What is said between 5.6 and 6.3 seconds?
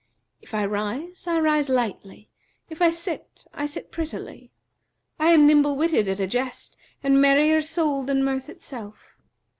witted at a